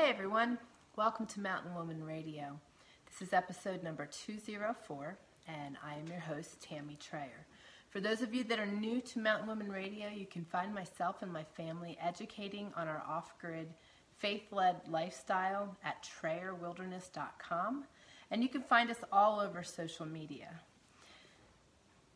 Hey 0.00 0.08
everyone, 0.08 0.56
welcome 0.96 1.26
to 1.26 1.40
Mountain 1.40 1.74
Woman 1.74 2.02
Radio. 2.02 2.58
This 3.04 3.28
is 3.28 3.34
episode 3.34 3.82
number 3.82 4.06
204, 4.06 5.18
and 5.46 5.76
I 5.84 5.92
am 5.96 6.06
your 6.06 6.20
host, 6.20 6.62
Tammy 6.62 6.96
Trayer. 6.96 7.44
For 7.90 8.00
those 8.00 8.22
of 8.22 8.32
you 8.32 8.42
that 8.44 8.58
are 8.58 8.64
new 8.64 9.02
to 9.02 9.18
Mountain 9.18 9.46
Woman 9.46 9.70
Radio, 9.70 10.08
you 10.08 10.24
can 10.24 10.46
find 10.46 10.72
myself 10.72 11.16
and 11.20 11.30
my 11.30 11.44
family 11.44 11.98
educating 12.02 12.72
on 12.78 12.88
our 12.88 13.02
off 13.06 13.38
grid, 13.38 13.68
faith 14.16 14.44
led 14.50 14.76
lifestyle 14.88 15.76
at 15.84 16.02
TrayerWilderness.com, 16.22 17.84
and 18.30 18.42
you 18.42 18.48
can 18.48 18.62
find 18.62 18.90
us 18.90 19.04
all 19.12 19.38
over 19.38 19.62
social 19.62 20.06
media. 20.06 20.48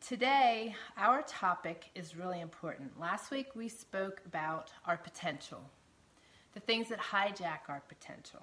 Today, 0.01 0.75
our 0.97 1.21
topic 1.21 1.91
is 1.93 2.15
really 2.15 2.41
important. 2.41 2.99
Last 2.99 3.29
week 3.29 3.49
we 3.53 3.69
spoke 3.69 4.21
about 4.25 4.71
our 4.87 4.97
potential 4.97 5.69
the 6.55 6.61
things 6.61 6.89
that 6.89 6.99
hijack 6.99 7.69
our 7.69 7.83
potential. 7.87 8.41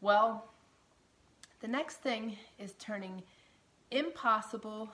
Well, 0.00 0.44
the 1.60 1.68
next 1.68 1.96
thing 1.96 2.36
is 2.58 2.74
turning 2.78 3.22
impossible 3.90 4.92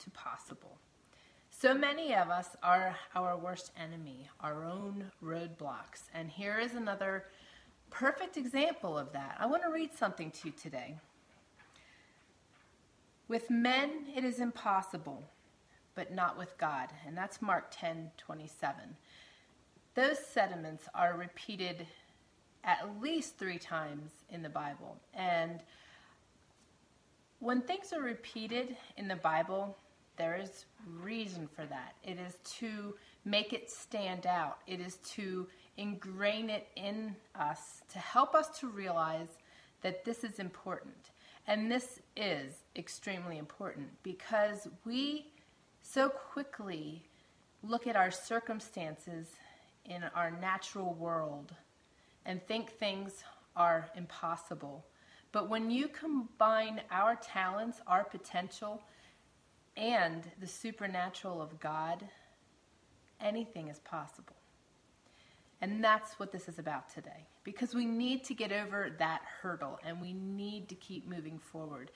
to 0.00 0.10
possible. 0.10 0.78
So 1.50 1.74
many 1.74 2.14
of 2.14 2.28
us 2.28 2.48
are 2.62 2.96
our 3.14 3.36
worst 3.36 3.70
enemy, 3.80 4.28
our 4.40 4.64
own 4.64 5.12
roadblocks. 5.22 6.08
And 6.12 6.28
here 6.28 6.58
is 6.58 6.74
another 6.74 7.26
perfect 7.90 8.36
example 8.36 8.98
of 8.98 9.12
that. 9.12 9.36
I 9.38 9.46
want 9.46 9.62
to 9.62 9.70
read 9.70 9.94
something 9.94 10.30
to 10.32 10.48
you 10.48 10.54
today. 10.60 10.96
With 13.28 13.48
men 13.48 14.06
it 14.16 14.24
is 14.24 14.40
impossible, 14.40 15.22
but 15.94 16.12
not 16.12 16.36
with 16.36 16.58
God. 16.58 16.88
And 17.06 17.16
that's 17.16 17.40
Mark 17.40 17.66
10 17.70 18.10
27. 18.18 18.96
Those 19.94 20.18
sediments 20.18 20.88
are 20.94 21.16
repeated 21.16 21.86
at 22.64 22.88
least 23.00 23.36
three 23.36 23.58
times 23.58 24.10
in 24.30 24.42
the 24.42 24.48
Bible. 24.48 24.96
And 25.14 25.60
when 27.40 27.60
things 27.60 27.92
are 27.92 28.00
repeated 28.00 28.76
in 28.96 29.08
the 29.08 29.16
Bible, 29.16 29.76
there 30.16 30.36
is 30.36 30.66
reason 31.00 31.48
for 31.48 31.66
that. 31.66 31.94
It 32.04 32.18
is 32.18 32.36
to 32.58 32.94
make 33.24 33.52
it 33.52 33.70
stand 33.70 34.26
out, 34.26 34.58
it 34.66 34.80
is 34.80 34.96
to 35.14 35.46
ingrain 35.76 36.50
it 36.50 36.68
in 36.76 37.16
us, 37.38 37.82
to 37.92 37.98
help 37.98 38.34
us 38.34 38.58
to 38.60 38.68
realize 38.68 39.28
that 39.82 40.04
this 40.04 40.24
is 40.24 40.38
important. 40.38 41.10
And 41.46 41.70
this 41.70 42.00
is 42.16 42.54
extremely 42.76 43.38
important 43.38 43.88
because 44.02 44.68
we 44.84 45.26
so 45.82 46.08
quickly 46.08 47.02
look 47.64 47.86
at 47.86 47.96
our 47.96 48.10
circumstances 48.10 49.28
in 49.84 50.04
our 50.14 50.30
natural 50.30 50.94
world 50.94 51.54
and 52.24 52.42
think 52.46 52.70
things 52.70 53.24
are 53.56 53.90
impossible. 53.96 54.86
But 55.32 55.48
when 55.48 55.70
you 55.70 55.88
combine 55.88 56.82
our 56.90 57.16
talents, 57.16 57.80
our 57.86 58.04
potential, 58.04 58.82
and 59.76 60.30
the 60.40 60.46
supernatural 60.46 61.40
of 61.40 61.58
God, 61.58 62.04
anything 63.20 63.68
is 63.68 63.78
possible. 63.80 64.36
And 65.60 65.82
that's 65.82 66.18
what 66.18 66.32
this 66.32 66.48
is 66.48 66.58
about 66.58 66.88
today. 66.88 67.28
Because 67.44 67.74
we 67.74 67.86
need 67.86 68.24
to 68.24 68.34
get 68.34 68.52
over 68.52 68.94
that 68.98 69.22
hurdle 69.40 69.78
and 69.84 70.00
we 70.00 70.12
need 70.12 70.68
to 70.68 70.74
keep 70.74 71.08
moving 71.08 71.38
forward. 71.38 71.90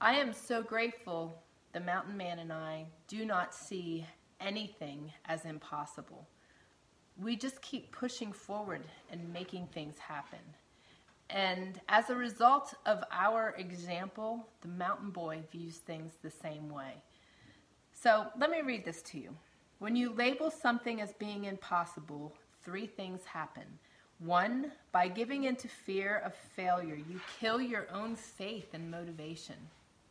I 0.00 0.14
am 0.14 0.32
so 0.32 0.62
grateful 0.62 1.42
the 1.72 1.80
mountain 1.80 2.16
man 2.16 2.38
and 2.38 2.52
I 2.52 2.86
do 3.08 3.24
not 3.24 3.54
see 3.54 4.06
anything 4.40 5.12
as 5.26 5.44
impossible 5.44 6.26
we 7.22 7.36
just 7.36 7.60
keep 7.60 7.92
pushing 7.92 8.32
forward 8.32 8.82
and 9.10 9.32
making 9.32 9.66
things 9.66 9.98
happen. 9.98 10.38
And 11.28 11.80
as 11.88 12.10
a 12.10 12.14
result 12.14 12.74
of 12.86 13.04
our 13.12 13.54
example, 13.58 14.48
the 14.62 14.68
mountain 14.68 15.10
boy 15.10 15.42
views 15.52 15.76
things 15.76 16.12
the 16.22 16.30
same 16.30 16.68
way. 16.68 16.94
So 17.92 18.26
let 18.38 18.50
me 18.50 18.62
read 18.62 18.84
this 18.84 19.02
to 19.02 19.18
you. 19.18 19.36
When 19.78 19.94
you 19.94 20.12
label 20.12 20.50
something 20.50 21.00
as 21.00 21.12
being 21.14 21.44
impossible, 21.44 22.34
three 22.64 22.86
things 22.86 23.24
happen. 23.24 23.64
One, 24.18 24.72
by 24.92 25.08
giving 25.08 25.44
into 25.44 25.68
fear 25.68 26.22
of 26.24 26.34
failure, 26.34 26.96
you 26.96 27.20
kill 27.38 27.60
your 27.60 27.86
own 27.92 28.16
faith 28.16 28.68
and 28.74 28.90
motivation. 28.90 29.56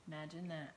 Imagine 0.08 0.48
that. 0.48 0.74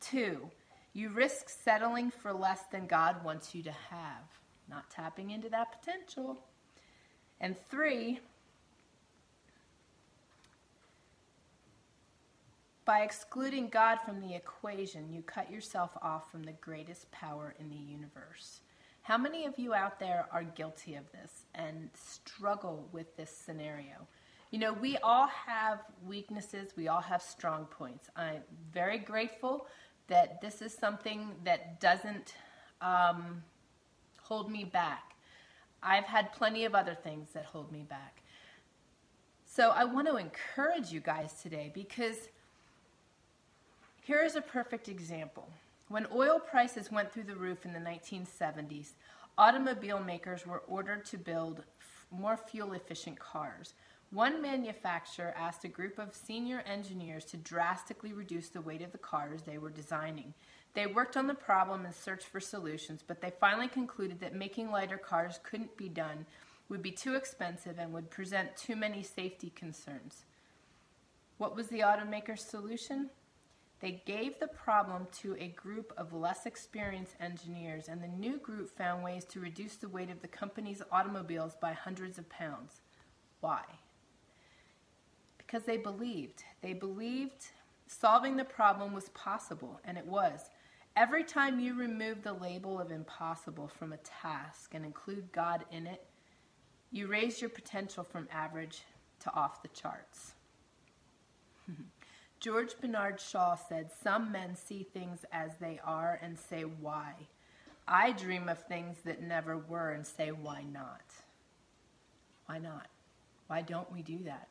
Two, 0.00 0.50
you 0.92 1.10
risk 1.10 1.48
settling 1.48 2.10
for 2.10 2.32
less 2.32 2.64
than 2.72 2.86
God 2.86 3.22
wants 3.24 3.54
you 3.54 3.62
to 3.62 3.72
have 3.72 4.39
not 4.70 4.88
tapping 4.90 5.30
into 5.30 5.48
that 5.50 5.80
potential. 5.80 6.38
And 7.40 7.56
three, 7.70 8.20
by 12.84 13.00
excluding 13.00 13.68
God 13.68 13.98
from 14.04 14.20
the 14.20 14.34
equation, 14.34 15.12
you 15.12 15.22
cut 15.22 15.50
yourself 15.50 15.96
off 16.02 16.30
from 16.30 16.42
the 16.42 16.52
greatest 16.52 17.10
power 17.10 17.54
in 17.58 17.68
the 17.68 17.76
universe. 17.76 18.60
How 19.02 19.18
many 19.18 19.46
of 19.46 19.58
you 19.58 19.74
out 19.74 19.98
there 19.98 20.26
are 20.32 20.44
guilty 20.44 20.94
of 20.94 21.10
this 21.12 21.46
and 21.54 21.90
struggle 21.94 22.88
with 22.92 23.16
this 23.16 23.30
scenario? 23.30 24.06
You 24.50 24.58
know, 24.58 24.72
we 24.72 24.96
all 24.98 25.28
have 25.28 25.80
weaknesses, 26.06 26.70
we 26.76 26.88
all 26.88 27.00
have 27.00 27.22
strong 27.22 27.66
points. 27.66 28.10
I'm 28.16 28.42
very 28.72 28.98
grateful 28.98 29.66
that 30.08 30.40
this 30.40 30.60
is 30.60 30.74
something 30.74 31.30
that 31.44 31.80
doesn't 31.80 32.34
um, 32.80 33.42
hold 34.30 34.48
me 34.48 34.62
back. 34.62 35.16
I've 35.82 36.04
had 36.04 36.32
plenty 36.32 36.64
of 36.64 36.72
other 36.72 36.94
things 36.94 37.30
that 37.34 37.46
hold 37.46 37.72
me 37.72 37.80
back. 37.82 38.22
So 39.44 39.70
I 39.70 39.82
want 39.82 40.06
to 40.06 40.18
encourage 40.18 40.92
you 40.92 41.00
guys 41.00 41.32
today 41.42 41.72
because 41.74 42.28
here 44.00 44.22
is 44.22 44.36
a 44.36 44.40
perfect 44.40 44.88
example. 44.88 45.48
When 45.88 46.06
oil 46.14 46.38
prices 46.38 46.92
went 46.92 47.10
through 47.12 47.24
the 47.24 47.34
roof 47.34 47.64
in 47.64 47.72
the 47.72 47.80
1970s, 47.80 48.90
automobile 49.36 49.98
makers 49.98 50.46
were 50.46 50.62
ordered 50.68 51.04
to 51.06 51.18
build 51.18 51.64
f- 51.80 52.06
more 52.12 52.36
fuel 52.36 52.74
efficient 52.74 53.18
cars. 53.18 53.74
One 54.12 54.42
manufacturer 54.42 55.32
asked 55.36 55.64
a 55.64 55.68
group 55.68 56.00
of 56.00 56.16
senior 56.16 56.64
engineers 56.66 57.24
to 57.26 57.36
drastically 57.36 58.12
reduce 58.12 58.48
the 58.48 58.60
weight 58.60 58.82
of 58.82 58.90
the 58.90 58.98
cars 58.98 59.42
they 59.42 59.56
were 59.56 59.70
designing. 59.70 60.34
They 60.74 60.88
worked 60.88 61.16
on 61.16 61.28
the 61.28 61.34
problem 61.34 61.84
and 61.84 61.94
searched 61.94 62.26
for 62.26 62.40
solutions, 62.40 63.04
but 63.06 63.20
they 63.20 63.32
finally 63.38 63.68
concluded 63.68 64.18
that 64.18 64.34
making 64.34 64.72
lighter 64.72 64.98
cars 64.98 65.38
couldn't 65.44 65.76
be 65.76 65.88
done, 65.88 66.26
would 66.68 66.82
be 66.82 66.90
too 66.90 67.14
expensive, 67.14 67.78
and 67.78 67.92
would 67.92 68.10
present 68.10 68.56
too 68.56 68.74
many 68.74 69.04
safety 69.04 69.52
concerns. 69.54 70.24
What 71.38 71.54
was 71.54 71.68
the 71.68 71.80
automaker's 71.80 72.42
solution? 72.42 73.10
They 73.78 74.02
gave 74.06 74.40
the 74.40 74.48
problem 74.48 75.06
to 75.20 75.36
a 75.36 75.48
group 75.48 75.92
of 75.96 76.12
less 76.12 76.46
experienced 76.46 77.14
engineers, 77.20 77.88
and 77.88 78.02
the 78.02 78.08
new 78.08 78.38
group 78.38 78.76
found 78.76 79.04
ways 79.04 79.24
to 79.26 79.40
reduce 79.40 79.76
the 79.76 79.88
weight 79.88 80.10
of 80.10 80.20
the 80.20 80.28
company's 80.28 80.82
automobiles 80.90 81.54
by 81.60 81.74
hundreds 81.74 82.18
of 82.18 82.28
pounds. 82.28 82.80
Why? 83.40 83.62
Because 85.50 85.66
they 85.66 85.78
believed. 85.78 86.44
They 86.62 86.74
believed 86.74 87.46
solving 87.88 88.36
the 88.36 88.44
problem 88.44 88.92
was 88.92 89.08
possible, 89.08 89.80
and 89.84 89.98
it 89.98 90.06
was. 90.06 90.48
Every 90.96 91.24
time 91.24 91.58
you 91.58 91.74
remove 91.74 92.22
the 92.22 92.34
label 92.34 92.78
of 92.78 92.92
impossible 92.92 93.66
from 93.66 93.92
a 93.92 93.96
task 93.98 94.74
and 94.74 94.84
include 94.84 95.32
God 95.32 95.64
in 95.72 95.88
it, 95.88 96.04
you 96.92 97.08
raise 97.08 97.40
your 97.40 97.50
potential 97.50 98.04
from 98.04 98.28
average 98.30 98.82
to 99.20 99.34
off 99.34 99.60
the 99.62 99.68
charts. 99.68 100.34
George 102.40 102.74
Bernard 102.80 103.20
Shaw 103.20 103.56
said, 103.56 103.90
Some 104.04 104.30
men 104.30 104.54
see 104.54 104.84
things 104.84 105.24
as 105.32 105.56
they 105.60 105.80
are 105.84 106.20
and 106.22 106.38
say, 106.38 106.62
Why? 106.62 107.14
I 107.88 108.12
dream 108.12 108.48
of 108.48 108.62
things 108.66 108.98
that 109.04 109.20
never 109.20 109.58
were 109.58 109.90
and 109.90 110.06
say, 110.06 110.30
Why 110.30 110.62
not? 110.62 111.02
Why 112.46 112.58
not? 112.58 112.86
Why 113.48 113.62
don't 113.62 113.90
we 113.92 114.02
do 114.02 114.18
that? 114.24 114.49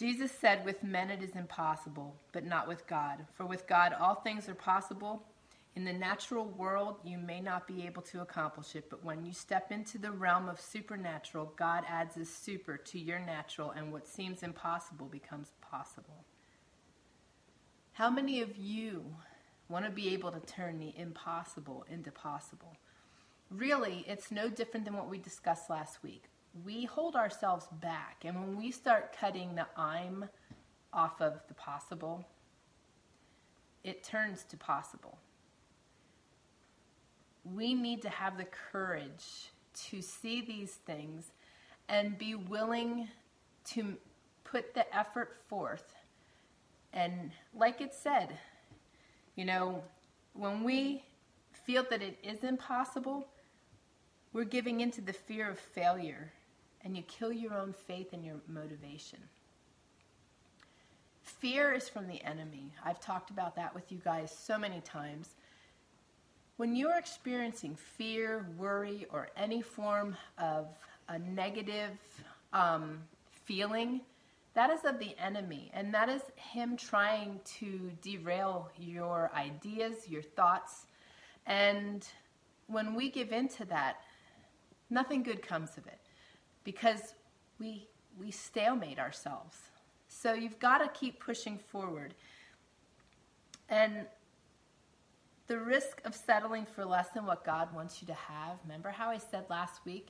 Jesus 0.00 0.32
said, 0.32 0.64
With 0.64 0.82
men 0.82 1.10
it 1.10 1.22
is 1.22 1.36
impossible, 1.36 2.16
but 2.32 2.46
not 2.46 2.66
with 2.66 2.86
God. 2.86 3.26
For 3.34 3.44
with 3.44 3.66
God 3.66 3.92
all 3.92 4.14
things 4.14 4.48
are 4.48 4.54
possible. 4.54 5.24
In 5.76 5.84
the 5.84 5.92
natural 5.92 6.46
world, 6.46 6.96
you 7.04 7.18
may 7.18 7.42
not 7.42 7.66
be 7.66 7.86
able 7.86 8.00
to 8.04 8.22
accomplish 8.22 8.74
it, 8.74 8.88
but 8.88 9.04
when 9.04 9.26
you 9.26 9.34
step 9.34 9.70
into 9.70 9.98
the 9.98 10.10
realm 10.10 10.48
of 10.48 10.58
supernatural, 10.58 11.52
God 11.54 11.84
adds 11.86 12.16
a 12.16 12.24
super 12.24 12.78
to 12.78 12.98
your 12.98 13.18
natural, 13.18 13.72
and 13.72 13.92
what 13.92 14.08
seems 14.08 14.42
impossible 14.42 15.04
becomes 15.04 15.52
possible. 15.60 16.24
How 17.92 18.08
many 18.08 18.40
of 18.40 18.56
you 18.56 19.04
want 19.68 19.84
to 19.84 19.90
be 19.90 20.14
able 20.14 20.32
to 20.32 20.40
turn 20.40 20.78
the 20.78 20.94
impossible 20.96 21.84
into 21.90 22.10
possible? 22.10 22.78
Really, 23.50 24.06
it's 24.08 24.30
no 24.30 24.48
different 24.48 24.86
than 24.86 24.96
what 24.96 25.10
we 25.10 25.18
discussed 25.18 25.68
last 25.68 26.02
week 26.02 26.24
we 26.64 26.84
hold 26.84 27.16
ourselves 27.16 27.66
back. 27.80 28.24
And 28.24 28.38
when 28.38 28.56
we 28.56 28.70
start 28.70 29.16
cutting 29.18 29.54
the 29.54 29.66
I'm 29.76 30.26
off 30.92 31.20
of 31.20 31.40
the 31.48 31.54
possible, 31.54 32.24
it 33.84 34.02
turns 34.02 34.44
to 34.44 34.56
possible. 34.56 35.18
We 37.44 37.74
need 37.74 38.02
to 38.02 38.08
have 38.08 38.36
the 38.36 38.46
courage 38.72 39.50
to 39.88 40.02
see 40.02 40.40
these 40.42 40.72
things 40.72 41.32
and 41.88 42.18
be 42.18 42.34
willing 42.34 43.08
to 43.64 43.96
put 44.44 44.74
the 44.74 44.94
effort 44.94 45.36
forth. 45.48 45.94
And 46.92 47.30
like 47.54 47.80
it 47.80 47.94
said, 47.94 48.36
you 49.36 49.44
know, 49.44 49.82
when 50.34 50.64
we 50.64 51.04
feel 51.52 51.84
that 51.90 52.02
it 52.02 52.18
is 52.22 52.42
impossible, 52.42 53.26
we're 54.32 54.44
giving 54.44 54.80
into 54.80 55.00
the 55.00 55.12
fear 55.12 55.48
of 55.48 55.58
failure 55.58 56.32
and 56.84 56.96
you 56.96 57.02
kill 57.02 57.32
your 57.32 57.54
own 57.54 57.72
faith 57.72 58.12
and 58.12 58.24
your 58.24 58.36
motivation. 58.48 59.18
Fear 61.22 61.72
is 61.72 61.88
from 61.88 62.06
the 62.06 62.22
enemy. 62.22 62.72
I've 62.84 63.00
talked 63.00 63.30
about 63.30 63.54
that 63.56 63.74
with 63.74 63.90
you 63.92 63.98
guys 64.04 64.34
so 64.36 64.58
many 64.58 64.80
times. 64.80 65.36
When 66.56 66.74
you're 66.74 66.98
experiencing 66.98 67.76
fear, 67.76 68.46
worry, 68.58 69.06
or 69.10 69.28
any 69.36 69.62
form 69.62 70.16
of 70.38 70.66
a 71.08 71.18
negative 71.18 71.98
um, 72.52 72.98
feeling, 73.44 74.00
that 74.54 74.70
is 74.70 74.84
of 74.84 74.98
the 74.98 75.16
enemy. 75.18 75.70
And 75.72 75.94
that 75.94 76.08
is 76.08 76.22
him 76.36 76.76
trying 76.76 77.40
to 77.58 77.92
derail 78.02 78.70
your 78.78 79.30
ideas, 79.34 80.08
your 80.08 80.22
thoughts. 80.22 80.86
And 81.46 82.06
when 82.66 82.94
we 82.94 83.10
give 83.10 83.32
in 83.32 83.48
to 83.48 83.64
that, 83.66 84.02
nothing 84.90 85.22
good 85.22 85.42
comes 85.42 85.78
of 85.78 85.86
it 85.86 86.09
because 86.64 87.14
we, 87.58 87.88
we 88.18 88.30
stalemate 88.30 88.98
ourselves. 88.98 89.56
So 90.08 90.32
you've 90.32 90.58
got 90.58 90.78
to 90.78 90.88
keep 90.88 91.20
pushing 91.20 91.58
forward. 91.58 92.14
And 93.68 94.06
the 95.46 95.58
risk 95.58 96.00
of 96.04 96.14
settling 96.14 96.64
for 96.64 96.84
less 96.84 97.08
than 97.08 97.26
what 97.26 97.44
God 97.44 97.74
wants 97.74 98.00
you 98.00 98.06
to 98.06 98.14
have. 98.14 98.58
Remember 98.64 98.90
how 98.90 99.10
I 99.10 99.18
said 99.18 99.44
last 99.50 99.84
week 99.84 100.08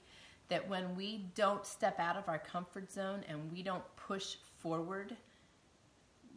that 0.48 0.68
when 0.68 0.94
we 0.94 1.24
don't 1.34 1.64
step 1.64 1.98
out 1.98 2.16
of 2.16 2.28
our 2.28 2.38
comfort 2.38 2.92
zone 2.92 3.24
and 3.28 3.50
we 3.50 3.62
don't 3.62 3.84
push 3.96 4.36
forward, 4.58 5.16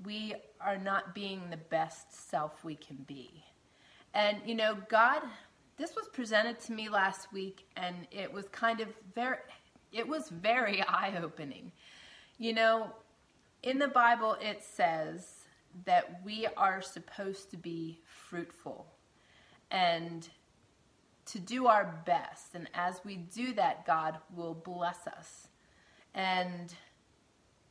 we 0.05 0.35
are 0.61 0.77
not 0.77 1.13
being 1.13 1.41
the 1.49 1.57
best 1.57 2.29
self 2.29 2.63
we 2.63 2.75
can 2.75 2.97
be. 3.07 3.43
And 4.13 4.37
you 4.45 4.55
know, 4.55 4.77
God, 4.87 5.21
this 5.77 5.95
was 5.95 6.07
presented 6.13 6.59
to 6.61 6.71
me 6.71 6.87
last 6.87 7.33
week 7.33 7.65
and 7.75 8.07
it 8.11 8.31
was 8.31 8.47
kind 8.49 8.79
of 8.79 8.87
very 9.15 9.37
it 9.93 10.07
was 10.07 10.29
very 10.29 10.81
eye-opening. 10.87 11.71
You 12.37 12.53
know, 12.53 12.91
in 13.61 13.79
the 13.79 13.87
Bible 13.87 14.37
it 14.41 14.63
says 14.63 15.43
that 15.85 16.21
we 16.23 16.47
are 16.57 16.81
supposed 16.81 17.49
to 17.51 17.57
be 17.57 17.99
fruitful 18.05 18.85
and 19.71 20.29
to 21.25 21.39
do 21.39 21.67
our 21.67 22.01
best. 22.05 22.53
And 22.53 22.69
as 22.73 23.01
we 23.03 23.15
do 23.15 23.53
that, 23.53 23.85
God 23.85 24.17
will 24.35 24.53
bless 24.53 25.07
us. 25.07 25.47
And, 26.13 26.73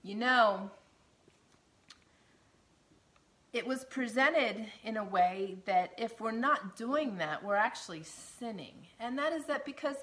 you 0.02 0.14
know, 0.14 0.70
it 3.52 3.66
was 3.66 3.84
presented 3.84 4.66
in 4.82 4.96
a 4.96 5.04
way 5.04 5.58
that 5.66 5.92
if 5.98 6.20
we're 6.20 6.32
not 6.32 6.76
doing 6.76 7.18
that, 7.18 7.44
we're 7.44 7.54
actually 7.54 8.02
sinning. 8.02 8.86
And 8.98 9.18
that 9.18 9.32
is 9.32 9.44
that 9.44 9.64
because 9.64 9.96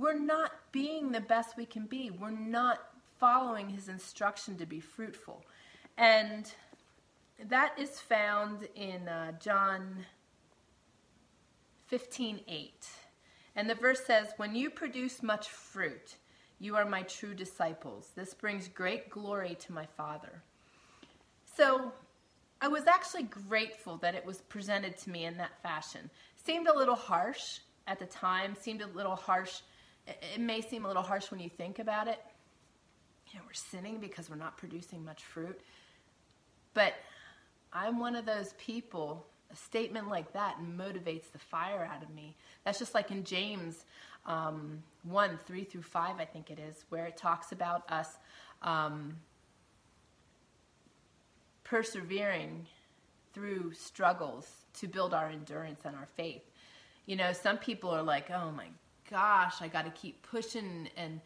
we're 0.00 0.18
not 0.18 0.52
being 0.72 1.12
the 1.12 1.20
best 1.20 1.56
we 1.56 1.66
can 1.66 1.84
be, 1.84 2.10
we're 2.10 2.30
not 2.30 2.80
following 3.18 3.68
his 3.68 3.88
instruction 3.88 4.56
to 4.56 4.64
be 4.64 4.80
fruitful. 4.80 5.44
And 5.98 6.50
that 7.48 7.78
is 7.78 8.00
found 8.00 8.66
in 8.74 9.06
uh, 9.06 9.32
John 9.38 10.06
15 11.88 12.40
8. 12.48 12.88
And 13.56 13.68
the 13.68 13.74
verse 13.74 14.00
says, 14.06 14.28
When 14.38 14.54
you 14.54 14.70
produce 14.70 15.22
much 15.22 15.48
fruit, 15.48 16.16
you 16.58 16.76
are 16.76 16.86
my 16.86 17.02
true 17.02 17.34
disciples. 17.34 18.12
This 18.16 18.32
brings 18.32 18.68
great 18.68 19.10
glory 19.10 19.56
to 19.60 19.72
my 19.72 19.86
Father. 19.96 20.42
So 21.56 21.92
I 22.62 22.68
was 22.68 22.86
actually 22.86 23.24
grateful 23.24 23.98
that 23.98 24.14
it 24.14 24.24
was 24.24 24.40
presented 24.42 24.96
to 24.98 25.10
me 25.10 25.26
in 25.26 25.36
that 25.36 25.62
fashion. 25.62 26.08
Seemed 26.42 26.68
a 26.68 26.76
little 26.76 26.94
harsh 26.94 27.58
at 27.86 27.98
the 27.98 28.06
time, 28.06 28.56
seemed 28.58 28.80
a 28.80 28.86
little 28.86 29.16
harsh. 29.16 29.60
It 30.06 30.40
may 30.40 30.60
seem 30.60 30.84
a 30.84 30.88
little 30.88 31.02
harsh 31.02 31.30
when 31.30 31.40
you 31.40 31.48
think 31.48 31.78
about 31.78 32.08
it. 32.08 32.20
You 33.30 33.38
know, 33.38 33.44
we're 33.46 33.52
sinning 33.52 33.98
because 34.00 34.28
we're 34.28 34.36
not 34.36 34.56
producing 34.56 35.04
much 35.04 35.22
fruit. 35.22 35.60
But 36.74 36.94
I'm 37.72 37.98
one 37.98 38.16
of 38.16 38.26
those 38.26 38.54
people 38.58 39.26
a 39.52 39.56
statement 39.56 40.08
like 40.08 40.32
that 40.32 40.58
motivates 40.60 41.30
the 41.32 41.38
fire 41.38 41.88
out 41.92 42.02
of 42.02 42.10
me. 42.10 42.36
That's 42.64 42.78
just 42.78 42.94
like 42.94 43.10
in 43.10 43.24
James 43.24 43.84
um, 44.26 44.82
1 45.04 45.38
3 45.44 45.64
through 45.64 45.82
5, 45.82 46.20
I 46.20 46.24
think 46.24 46.50
it 46.50 46.58
is, 46.58 46.84
where 46.88 47.06
it 47.06 47.16
talks 47.16 47.52
about 47.52 47.90
us 47.90 48.18
um, 48.62 49.16
persevering 51.64 52.66
through 53.32 53.72
struggles 53.72 54.46
to 54.74 54.86
build 54.86 55.14
our 55.14 55.28
endurance 55.28 55.80
and 55.84 55.96
our 55.96 56.08
faith. 56.16 56.42
You 57.06 57.16
know, 57.16 57.32
some 57.32 57.58
people 57.58 57.90
are 57.90 58.02
like, 58.02 58.30
oh 58.30 58.52
my 58.52 58.66
gosh, 59.10 59.60
I 59.60 59.68
got 59.68 59.84
to 59.84 59.90
keep 59.90 60.22
pushing 60.22 60.88
and 60.96 61.20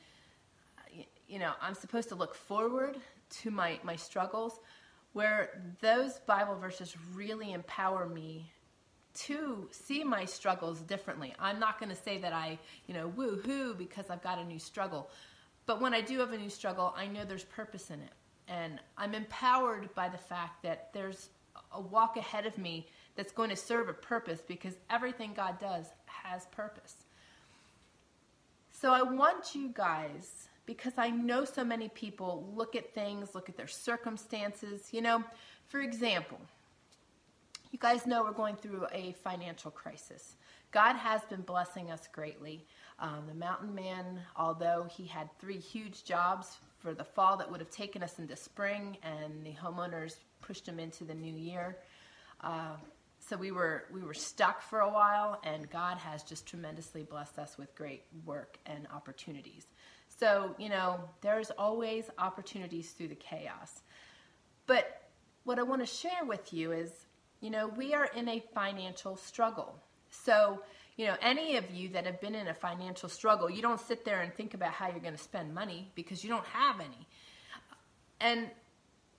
you 1.28 1.38
know, 1.38 1.52
I'm 1.60 1.74
supposed 1.74 2.08
to 2.10 2.14
look 2.14 2.34
forward 2.34 2.96
to 3.42 3.50
my, 3.50 3.78
my 3.82 3.96
struggles 3.96 4.60
where 5.12 5.62
those 5.80 6.18
Bible 6.26 6.56
verses 6.56 6.94
really 7.14 7.52
empower 7.52 8.06
me 8.06 8.50
to 9.14 9.68
see 9.70 10.02
my 10.02 10.24
struggles 10.24 10.80
differently. 10.80 11.34
I'm 11.38 11.60
not 11.60 11.78
going 11.78 11.88
to 11.90 11.96
say 11.96 12.18
that 12.18 12.32
I, 12.32 12.58
you 12.86 12.94
know, 12.94 13.08
woo-hoo 13.08 13.74
because 13.74 14.10
I've 14.10 14.22
got 14.22 14.38
a 14.38 14.44
new 14.44 14.58
struggle. 14.58 15.08
But 15.66 15.80
when 15.80 15.94
I 15.94 16.00
do 16.00 16.18
have 16.18 16.32
a 16.32 16.38
new 16.38 16.50
struggle, 16.50 16.92
I 16.96 17.06
know 17.06 17.24
there's 17.24 17.44
purpose 17.44 17.90
in 17.90 18.00
it. 18.00 18.10
And 18.48 18.80
I'm 18.98 19.14
empowered 19.14 19.94
by 19.94 20.08
the 20.08 20.18
fact 20.18 20.62
that 20.64 20.92
there's 20.92 21.30
a 21.72 21.80
walk 21.80 22.16
ahead 22.16 22.44
of 22.44 22.58
me 22.58 22.88
that's 23.16 23.32
going 23.32 23.50
to 23.50 23.56
serve 23.56 23.88
a 23.88 23.94
purpose 23.94 24.42
because 24.46 24.74
everything 24.90 25.32
God 25.34 25.58
does 25.60 25.86
has 26.06 26.46
purpose. 26.46 27.03
So 28.84 28.92
I 28.92 29.00
want 29.00 29.54
you 29.54 29.70
guys 29.72 30.50
because 30.66 30.92
I 30.98 31.08
know 31.08 31.46
so 31.46 31.64
many 31.64 31.88
people 31.88 32.52
look 32.54 32.76
at 32.76 32.92
things, 32.92 33.34
look 33.34 33.48
at 33.48 33.56
their 33.56 33.66
circumstances. 33.66 34.88
You 34.92 35.00
know, 35.00 35.24
for 35.68 35.80
example, 35.80 36.38
you 37.72 37.78
guys 37.78 38.06
know 38.06 38.22
we're 38.22 38.32
going 38.32 38.56
through 38.56 38.86
a 38.92 39.12
financial 39.24 39.70
crisis. 39.70 40.36
God 40.70 40.96
has 40.96 41.22
been 41.30 41.40
blessing 41.40 41.90
us 41.90 42.10
greatly. 42.12 42.66
Um, 42.98 43.22
the 43.26 43.34
mountain 43.34 43.74
man, 43.74 44.20
although 44.36 44.86
he 44.94 45.06
had 45.06 45.30
three 45.40 45.60
huge 45.60 46.04
jobs 46.04 46.58
for 46.78 46.92
the 46.92 47.04
fall 47.04 47.38
that 47.38 47.50
would 47.50 47.60
have 47.60 47.70
taken 47.70 48.02
us 48.02 48.18
into 48.18 48.36
spring, 48.36 48.98
and 49.02 49.46
the 49.46 49.54
homeowners 49.54 50.16
pushed 50.42 50.68
him 50.68 50.78
into 50.78 51.04
the 51.04 51.14
new 51.14 51.34
year. 51.34 51.78
Uh, 52.42 52.76
so 53.28 53.36
we 53.36 53.52
were 53.52 53.84
we 53.92 54.02
were 54.02 54.14
stuck 54.14 54.60
for 54.60 54.80
a 54.80 54.90
while, 54.90 55.40
and 55.44 55.70
God 55.70 55.96
has 55.98 56.22
just 56.22 56.46
tremendously 56.46 57.02
blessed 57.02 57.38
us 57.38 57.56
with 57.56 57.74
great 57.74 58.02
work 58.26 58.58
and 58.66 58.86
opportunities. 58.94 59.66
So, 60.08 60.54
you 60.58 60.68
know, 60.68 61.00
there's 61.22 61.50
always 61.50 62.10
opportunities 62.18 62.90
through 62.90 63.08
the 63.08 63.14
chaos. 63.14 63.82
But 64.66 65.08
what 65.44 65.58
I 65.58 65.62
want 65.62 65.82
to 65.82 65.86
share 65.86 66.24
with 66.24 66.52
you 66.52 66.72
is, 66.72 66.90
you 67.40 67.50
know, 67.50 67.68
we 67.68 67.94
are 67.94 68.08
in 68.14 68.28
a 68.28 68.42
financial 68.54 69.16
struggle. 69.16 69.74
So, 70.10 70.62
you 70.96 71.06
know, 71.06 71.16
any 71.20 71.56
of 71.56 71.70
you 71.70 71.88
that 71.90 72.06
have 72.06 72.20
been 72.20 72.34
in 72.34 72.48
a 72.48 72.54
financial 72.54 73.08
struggle, 73.08 73.50
you 73.50 73.62
don't 73.62 73.80
sit 73.80 74.04
there 74.04 74.20
and 74.20 74.32
think 74.32 74.54
about 74.54 74.72
how 74.72 74.88
you're 74.88 75.00
going 75.00 75.16
to 75.16 75.22
spend 75.22 75.52
money 75.52 75.90
because 75.94 76.22
you 76.22 76.30
don't 76.30 76.46
have 76.46 76.80
any. 76.80 77.08
And 78.20 78.48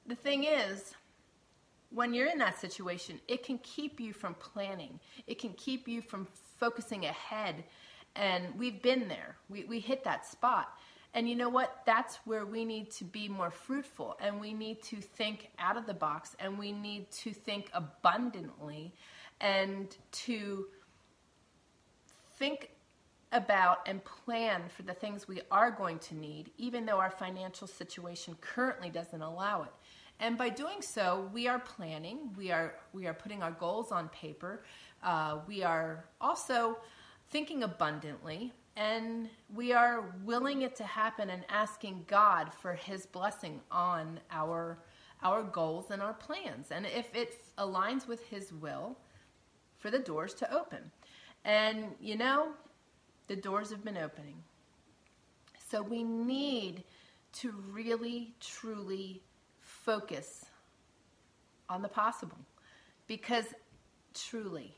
the 0.08 0.16
thing 0.16 0.46
is, 0.46 0.96
when 1.96 2.14
you're 2.14 2.30
in 2.30 2.38
that 2.40 2.60
situation, 2.60 3.20
it 3.28 3.44
can 3.44 3.58
keep 3.60 4.02
you 4.02 4.12
from 4.12 4.34
planning. 4.36 5.00
It 5.28 5.40
can 5.40 5.54
keep 5.54 5.88
you 5.88 6.02
from 6.02 6.28
focusing 6.60 7.06
ahead 7.06 7.64
and 8.18 8.46
we've 8.58 8.82
been 8.82 9.08
there. 9.08 9.38
We, 9.50 9.64
we 9.64 9.80
hit 9.80 10.04
that 10.04 10.25
spot. 10.25 10.78
And 11.14 11.30
you 11.30 11.36
know 11.36 11.48
what? 11.48 11.82
That's 11.86 12.18
where 12.25 12.46
we 12.46 12.66
need 12.66 12.92
to 12.92 13.06
be 13.06 13.30
more 13.30 13.50
fruitful 13.50 14.18
and 14.20 14.42
we 14.42 14.54
need 14.54 14.84
to 14.84 14.98
think 14.98 15.50
out 15.58 15.78
of 15.78 15.86
the 15.86 15.94
box 15.94 16.36
and 16.40 16.60
we 16.60 16.74
need 16.74 17.10
to 17.12 17.32
think 17.32 17.70
abundantly 17.74 18.94
and 19.40 19.96
to 20.12 20.66
think 22.38 22.72
about 23.32 23.80
and 23.88 24.04
plan 24.04 24.64
for 24.68 24.84
the 24.84 24.94
things 24.94 25.28
we 25.28 25.42
are 25.52 25.72
going 25.72 26.00
to 26.00 26.16
need, 26.16 26.52
even 26.58 26.86
though 26.86 27.00
our 27.00 27.12
financial 27.12 27.68
situation 27.68 28.36
currently 28.42 28.90
doesn't 28.90 29.22
allow 29.22 29.64
it. 29.64 29.72
And 30.19 30.38
by 30.38 30.50
doing 30.50 30.81
so, 30.81 31.29
we 31.34 31.48
are 31.48 31.60
planning, 31.60 32.34
we 32.38 32.51
are, 32.51 32.75
we 32.93 33.05
are 33.05 33.13
putting 33.13 33.43
our 33.43 33.51
goals 33.51 33.91
on 33.91 34.07
paper, 34.10 34.63
uh, 35.03 35.39
we 35.48 35.62
are 35.63 36.05
also 36.22 36.77
thinking 37.29 37.63
abundantly, 37.63 38.53
and 38.77 39.29
we 39.53 39.74
are 39.74 40.15
willing 40.24 40.62
it 40.62 40.75
to 40.77 40.84
happen 40.84 41.29
and 41.29 41.43
asking 41.50 42.05
God 42.07 42.53
for 42.53 42.74
his 42.74 43.05
blessing 43.05 43.62
on 43.72 44.19
our 44.31 44.79
our 45.24 45.41
goals 45.41 45.89
and 45.91 46.01
our 46.01 46.13
plans. 46.13 46.67
And 46.72 46.86
if 46.86 47.15
it 47.15 47.41
aligns 47.57 48.05
with 48.07 48.24
his 48.27 48.53
will, 48.53 48.98
for 49.86 49.89
the 49.91 50.00
doors 50.00 50.34
to 50.34 50.51
open. 50.53 50.91
And 51.43 51.93
you 52.00 52.15
know, 52.15 52.50
the 53.27 53.36
doors 53.36 53.69
have 53.69 53.84
been 53.84 53.98
opening. 53.98 54.36
So 55.69 55.81
we 55.81 56.03
need 56.03 56.84
to 57.34 57.51
really, 57.69 58.34
truly 58.39 59.22
focus 59.86 60.46
on 61.70 61.82
the 61.82 61.88
possible. 61.88 62.38
Because 63.08 63.46
truly, 64.13 64.75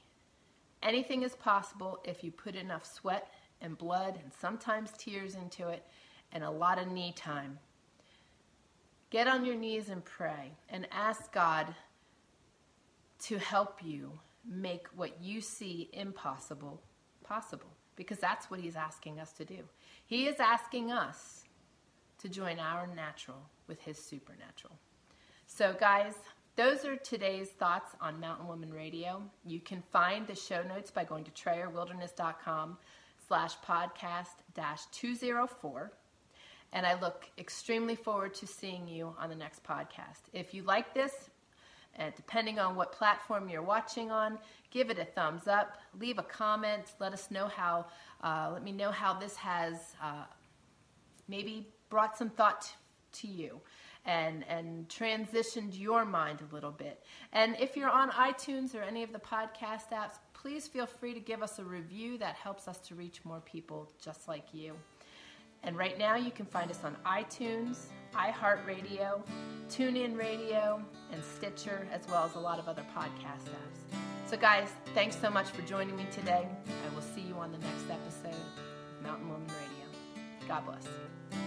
anything 0.84 1.24
is 1.24 1.36
possible 1.36 2.00
if 2.04 2.24
you 2.24 2.32
put 2.32 2.56
enough 2.56 2.86
sweat 2.86 3.32
and 3.62 3.78
blood 3.78 4.20
and 4.22 4.32
sometimes 4.42 4.92
tears 4.98 5.36
into 5.36 5.70
it 5.70 5.84
and 6.34 6.44
a 6.44 6.52
lot 6.52 6.78
of 6.78 6.92
knee 6.92 7.14
time. 7.16 7.58
Get 9.10 9.28
on 9.28 9.46
your 9.46 9.56
knees 9.56 9.88
and 9.88 10.04
pray 10.04 10.52
and 10.70 10.86
ask 10.92 11.32
God 11.32 11.74
to 13.24 13.38
help 13.38 13.80
you 13.84 14.12
make 14.46 14.88
what 14.96 15.22
you 15.22 15.40
see 15.40 15.90
impossible 15.94 16.82
possible 17.24 17.70
because 17.96 18.20
that's 18.20 18.52
what 18.52 18.60
He's 18.60 18.76
asking 18.76 19.20
us 19.20 19.32
to 19.34 19.46
do. 19.46 19.60
He 20.06 20.28
is 20.28 20.40
asking 20.40 20.92
us 20.92 21.46
to 22.20 22.30
join 22.30 22.60
our 22.60 22.88
natural 22.88 23.50
with 23.68 23.80
His 23.82 23.98
supernatural. 23.98 24.78
So, 25.58 25.74
guys, 25.74 26.14
those 26.56 26.86
are 26.86 26.98
today's 26.98 27.50
thoughts 27.50 27.96
on 28.00 28.20
Mountain 28.20 28.46
Woman 28.46 28.72
Radio. 28.72 29.24
You 29.44 29.60
can 29.60 29.82
find 29.92 30.28
the 30.28 30.36
show 30.36 30.62
notes 30.62 30.92
by 30.92 31.04
going 31.04 31.24
to 31.24 31.32
trayerwilderness.com 31.32 32.78
slash 33.28 33.56
podcast 33.68 34.44
dash 34.54 34.86
204. 34.92 35.92
And 36.74 36.86
I 36.86 37.00
look 37.02 37.28
extremely 37.40 37.96
forward 37.96 38.36
to 38.36 38.46
seeing 38.46 38.88
you 38.88 39.16
on 39.20 39.30
the 39.30 39.36
next 39.36 39.64
podcast. 39.64 40.30
If 40.32 40.54
you 40.54 40.62
like 40.62 40.94
this, 40.94 41.32
and 41.96 42.14
depending 42.14 42.60
on 42.60 42.76
what 42.76 42.92
platform 42.92 43.50
you're 43.50 43.64
watching 43.64 44.12
on, 44.12 44.38
give 44.70 44.92
it 44.92 45.00
a 45.00 45.06
thumbs 45.06 45.48
up, 45.48 45.80
leave 46.00 46.20
a 46.20 46.24
comment, 46.24 46.84
let 47.00 47.14
us 47.14 47.32
know 47.32 47.48
how, 47.48 47.88
uh, 48.24 48.52
let 48.54 48.64
me 48.64 48.74
know 48.74 48.92
how 48.92 49.16
this 49.16 49.36
has 49.38 49.96
uh, 50.04 50.26
maybe 51.28 51.68
brought 51.90 52.16
some 52.16 52.30
thought 52.30 52.72
to 53.22 53.28
you 53.28 53.62
and 54.06 54.46
and 54.48 54.88
transitioned 54.88 55.78
your 55.78 56.06
mind 56.06 56.40
a 56.50 56.54
little 56.54 56.72
bit. 56.72 57.04
And 57.34 57.56
if 57.60 57.76
you're 57.76 57.90
on 57.90 58.10
iTunes 58.12 58.74
or 58.74 58.82
any 58.82 59.04
of 59.04 59.12
the 59.12 59.20
podcast 59.20 59.90
apps, 59.92 60.18
please 60.34 60.68
feel 60.68 60.86
free 60.86 61.14
to 61.14 61.20
give 61.20 61.44
us 61.44 61.60
a 61.60 61.64
review 61.64 62.18
that 62.20 62.36
helps 62.36 62.68
us 62.68 62.80
to 62.88 62.96
reach 62.96 63.24
more 63.26 63.42
people 63.42 63.92
just 64.02 64.28
like 64.28 64.54
you. 64.54 64.74
And 65.64 65.78
right 65.78 65.98
now 65.98 66.16
you 66.16 66.32
can 66.32 66.46
find 66.46 66.72
us 66.72 66.84
on 66.84 66.96
iTunes, 67.06 67.88
iHeartRadio, 68.14 69.22
TuneIn 69.70 70.18
Radio, 70.18 70.82
and 71.12 71.22
Stitcher, 71.24 71.88
as 71.92 72.08
well 72.08 72.24
as 72.24 72.36
a 72.36 72.40
lot 72.40 72.60
of 72.60 72.70
other 72.70 72.86
podcast 72.96 73.50
apps. 73.50 73.98
So 74.30 74.38
guys, 74.38 74.70
thanks 74.94 75.16
so 75.20 75.30
much 75.30 75.48
for 75.48 75.62
joining 75.64 75.96
me 75.96 76.06
today. 76.12 76.48
I 76.68 76.96
will 76.96 77.02
see 77.02 77.22
you 77.22 77.36
on 77.36 77.52
the 77.52 77.58
next 77.58 77.90
episode 77.90 78.36
of 78.36 79.04
Mountain 79.04 79.30
Woman 79.30 79.48
Radio. 79.48 80.48
God 80.48 80.66
bless. 80.66 81.47